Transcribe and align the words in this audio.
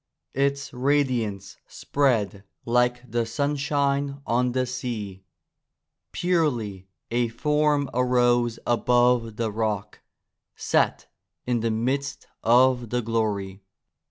Its 0.33 0.73
radiance 0.73 1.57
spread 1.67 2.43
like 2.65 3.07
the 3.07 3.23
sunshine 3.23 4.19
on 4.25 4.53
the 4.53 4.65
sea. 4.65 5.23
Purely 6.11 6.87
a 7.11 7.27
form 7.27 7.87
arose 7.93 8.57
above 8.65 9.35
the 9.35 9.51
rock, 9.51 10.01
set 10.55 11.05
in 11.45 11.59
the 11.59 11.69
midst 11.69 12.25
of 12.41 12.89
the 12.89 13.03
glory. 13.03 13.61